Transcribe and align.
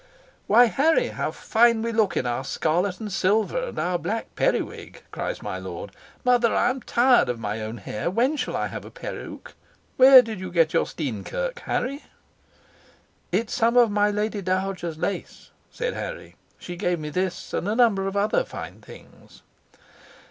"Why, 0.47 0.65
Harry, 0.65 1.09
how 1.09 1.29
fine 1.29 1.83
we 1.83 1.91
look 1.91 2.17
in 2.17 2.25
our 2.25 2.43
scarlet 2.43 2.99
and 2.99 3.11
silver, 3.13 3.65
and 3.67 3.77
our 3.77 3.99
black 3.99 4.33
periwig," 4.35 5.03
cries 5.11 5.43
my 5.43 5.59
lord. 5.59 5.91
"Mother, 6.25 6.55
I 6.55 6.71
am 6.71 6.81
tired 6.81 7.29
of 7.29 7.39
my 7.39 7.61
own 7.61 7.77
hair. 7.77 8.09
When 8.09 8.35
shall 8.35 8.55
I 8.55 8.65
have 8.65 8.83
a 8.83 8.89
peruke? 8.89 9.53
Where 9.97 10.23
did 10.23 10.39
you 10.39 10.49
get 10.51 10.73
your 10.73 10.85
steenkirk, 10.87 11.59
Harry?" 11.59 12.03
"It's 13.31 13.53
some 13.53 13.77
of 13.77 13.91
my 13.91 14.09
Lady 14.09 14.41
Dowager's 14.41 14.97
lace," 14.97 15.51
says 15.69 15.93
Harry; 15.93 16.35
"she 16.57 16.75
gave 16.77 16.99
me 16.99 17.09
this 17.11 17.53
and 17.53 17.67
a 17.69 17.75
number 17.75 18.07
of 18.07 18.17
other 18.17 18.43
fine 18.43 18.81
things." 18.81 19.43